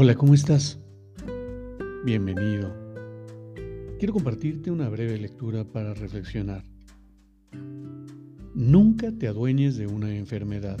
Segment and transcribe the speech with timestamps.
[0.00, 0.78] Hola, ¿cómo estás?
[2.04, 2.72] Bienvenido.
[3.98, 6.62] Quiero compartirte una breve lectura para reflexionar.
[8.54, 10.78] Nunca te adueñes de una enfermedad.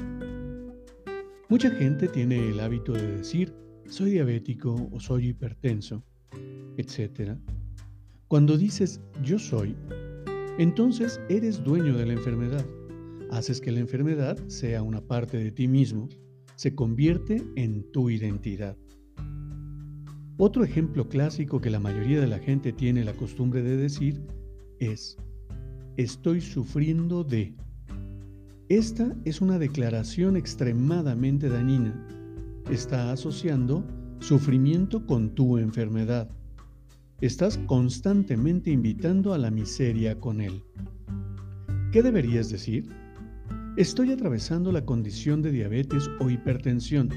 [1.48, 3.52] Mucha gente tiene el hábito de decir,
[3.88, 6.04] soy diabético o soy hipertenso,
[6.76, 7.32] etc.
[8.28, 9.74] Cuando dices yo soy,
[10.58, 12.64] entonces eres dueño de la enfermedad.
[13.32, 16.08] Haces que la enfermedad sea una parte de ti mismo,
[16.54, 18.76] se convierte en tu identidad.
[20.40, 24.22] Otro ejemplo clásico que la mayoría de la gente tiene la costumbre de decir
[24.78, 25.16] es,
[25.96, 27.56] estoy sufriendo de.
[28.68, 32.06] Esta es una declaración extremadamente dañina.
[32.70, 33.84] Está asociando
[34.20, 36.30] sufrimiento con tu enfermedad.
[37.20, 40.62] Estás constantemente invitando a la miseria con él.
[41.90, 42.88] ¿Qué deberías decir?
[43.76, 47.10] Estoy atravesando la condición de diabetes o hipertensión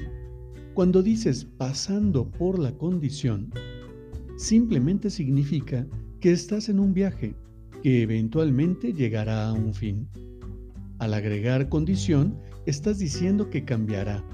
[0.74, 3.52] cuando dices pasando por la condición,
[4.36, 5.86] simplemente significa
[6.20, 7.34] que estás en un viaje
[7.82, 10.08] que eventualmente llegará a un fin.
[10.98, 14.24] Al agregar condición, estás diciendo que cambiará.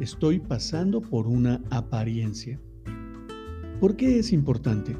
[0.00, 2.60] Estoy pasando por una apariencia.
[3.80, 4.96] ¿Por qué es importante?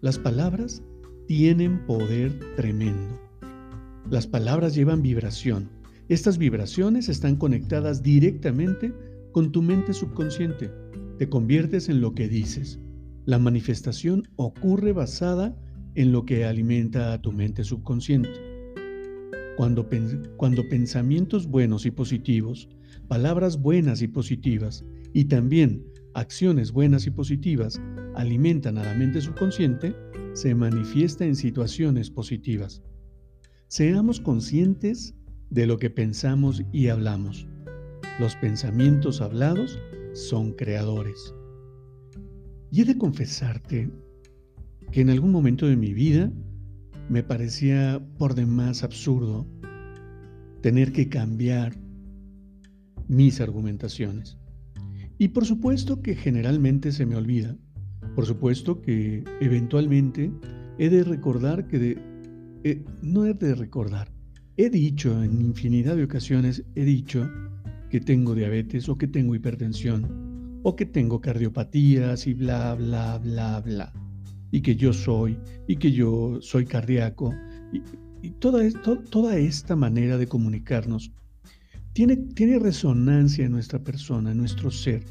[0.00, 0.82] Las palabras
[1.26, 3.18] tienen poder tremendo.
[4.10, 5.70] Las palabras llevan vibración.
[6.08, 8.92] Estas vibraciones están conectadas directamente
[9.34, 10.70] con tu mente subconsciente.
[11.18, 12.78] Te conviertes en lo que dices.
[13.26, 15.58] La manifestación ocurre basada
[15.96, 18.30] en lo que alimenta a tu mente subconsciente.
[19.56, 19.88] Cuando,
[20.36, 22.68] cuando pensamientos buenos y positivos,
[23.08, 25.84] palabras buenas y positivas, y también
[26.14, 27.80] acciones buenas y positivas
[28.14, 29.96] alimentan a la mente subconsciente,
[30.34, 32.84] se manifiesta en situaciones positivas.
[33.66, 35.16] Seamos conscientes
[35.50, 37.48] de lo que pensamos y hablamos.
[38.20, 39.76] Los pensamientos hablados
[40.12, 41.34] son creadores.
[42.70, 43.90] Y he de confesarte
[44.92, 46.30] que en algún momento de mi vida
[47.08, 49.48] me parecía por demás absurdo
[50.60, 51.74] tener que cambiar
[53.08, 54.38] mis argumentaciones.
[55.18, 57.56] Y por supuesto que generalmente se me olvida.
[58.14, 60.32] Por supuesto que eventualmente
[60.78, 61.98] he de recordar que de,
[62.62, 64.12] eh, no he de recordar.
[64.56, 67.28] He dicho en infinidad de ocasiones, he dicho
[67.94, 73.60] que tengo diabetes o que tengo hipertensión o que tengo cardiopatías y bla, bla, bla,
[73.60, 73.92] bla.
[74.50, 75.38] Y que yo soy
[75.68, 77.32] y que yo soy cardíaco.
[78.20, 81.12] Y, toda, esta manera de comunicarnos
[81.92, 85.04] tiene, tiene resonancia en nuestra persona, en nuestro ser.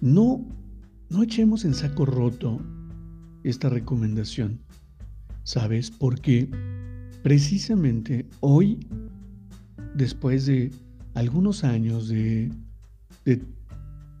[0.00, 0.48] No,
[1.10, 2.62] no echemos en saco roto
[3.44, 4.58] esta recomendación.
[5.42, 5.90] ¿Sabes?
[5.90, 6.48] Porque
[7.22, 8.78] precisamente hoy
[10.00, 10.70] después de
[11.14, 12.50] algunos años de,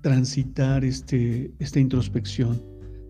[0.02, 2.62] transitar este, esta introspección,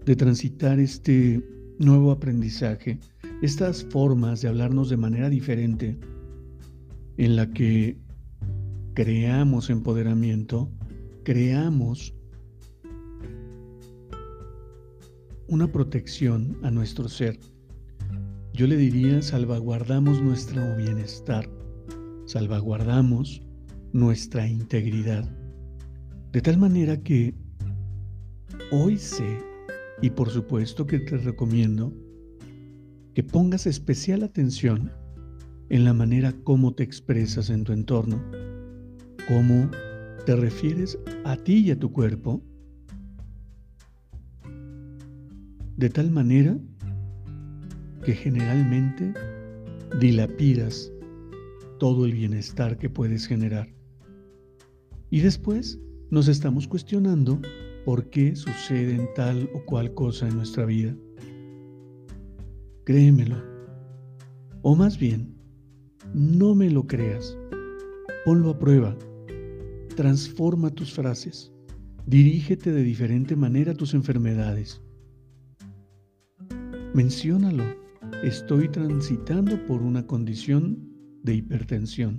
[0.06, 1.44] de transitar este
[1.78, 2.98] nuevo aprendizaje,
[3.42, 5.98] estas formas de hablarnos de manera diferente,
[7.16, 7.96] en la que
[8.94, 10.70] creamos empoderamiento,
[11.24, 12.14] creamos
[15.48, 17.38] una protección a nuestro ser.
[18.52, 21.48] Yo le diría salvaguardamos nuestro bienestar
[22.30, 23.42] salvaguardamos
[23.92, 25.28] nuestra integridad.
[26.30, 27.34] De tal manera que
[28.70, 29.38] hoy sé,
[30.00, 31.92] y por supuesto que te recomiendo,
[33.14, 34.92] que pongas especial atención
[35.70, 38.22] en la manera como te expresas en tu entorno,
[39.26, 39.68] cómo
[40.24, 42.44] te refieres a ti y a tu cuerpo,
[45.76, 46.56] de tal manera
[48.04, 49.14] que generalmente
[49.98, 50.92] dilapidas
[51.80, 53.74] todo el bienestar que puedes generar.
[55.10, 55.80] Y después
[56.10, 57.40] nos estamos cuestionando
[57.84, 60.94] por qué suceden tal o cual cosa en nuestra vida.
[62.84, 63.42] Créemelo.
[64.62, 65.34] O más bien,
[66.12, 67.36] no me lo creas.
[68.26, 68.96] Ponlo a prueba.
[69.96, 71.50] Transforma tus frases.
[72.06, 74.82] Dirígete de diferente manera a tus enfermedades.
[76.92, 77.64] Menciónalo.
[78.22, 80.89] Estoy transitando por una condición
[81.22, 82.18] de hipertensión.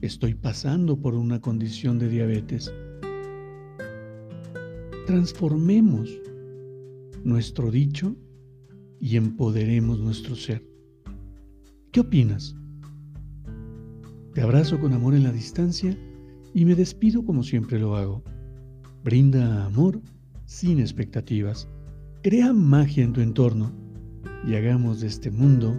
[0.00, 2.72] Estoy pasando por una condición de diabetes.
[5.06, 6.10] Transformemos
[7.22, 8.16] nuestro dicho
[9.00, 10.62] y empoderemos nuestro ser.
[11.90, 12.54] ¿Qué opinas?
[14.34, 15.96] Te abrazo con amor en la distancia
[16.54, 18.22] y me despido como siempre lo hago.
[19.04, 20.00] Brinda amor
[20.44, 21.68] sin expectativas.
[22.22, 23.72] Crea magia en tu entorno
[24.46, 25.78] y hagamos de este mundo